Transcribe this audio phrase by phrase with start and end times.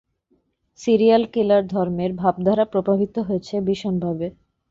[0.79, 4.27] Serial killer ধর্মের ভাবধারা প্রভাবিত হয়েছে ভীষণভাবে।